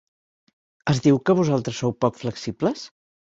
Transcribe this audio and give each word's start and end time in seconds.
Es 0.93 1.01
diu 1.07 1.19
que 1.27 1.35
vosaltres 1.41 1.83
sou 1.83 1.95
poc 2.07 2.19
flexibles? 2.23 2.89